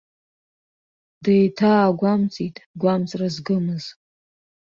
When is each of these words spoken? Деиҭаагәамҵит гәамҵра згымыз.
Деиҭаагәамҵит 1.23 2.55
гәамҵра 2.81 3.27
згымыз. 3.35 3.85